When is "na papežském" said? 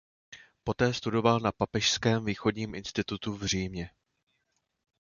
1.39-2.25